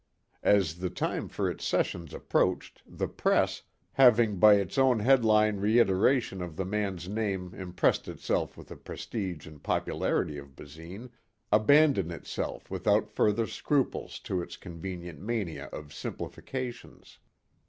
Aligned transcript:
As 0.41 0.79
the 0.79 0.89
time 0.89 1.29
for 1.29 1.47
its 1.47 1.63
sessions 1.63 2.11
approached, 2.11 2.81
the 2.87 3.07
press, 3.07 3.61
having 3.91 4.39
by 4.39 4.55
its 4.55 4.79
own 4.79 4.97
headline 4.97 5.57
reiteration 5.57 6.41
of 6.41 6.55
the 6.55 6.65
man's 6.65 7.07
name 7.07 7.53
impressed 7.53 8.07
itself 8.07 8.57
with 8.57 8.69
the 8.69 8.77
prestige 8.77 9.45
and 9.45 9.61
popularity 9.61 10.39
of 10.39 10.55
Basine, 10.55 11.11
abandoned 11.51 12.11
itself 12.11 12.71
without 12.71 13.11
further 13.11 13.45
scruples 13.45 14.17
to 14.21 14.41
its 14.41 14.57
convenient 14.57 15.21
mania 15.21 15.65
of 15.65 15.93
simplifications. 15.93 17.19